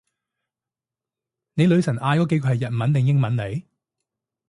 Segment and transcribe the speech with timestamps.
[1.53, 3.63] 你女神嗌嗰幾句係日文定英文嚟？